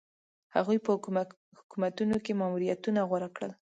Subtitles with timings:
[0.55, 0.89] هغوی په
[1.59, 3.51] حکومتونو کې ماموریتونه غوره کړل.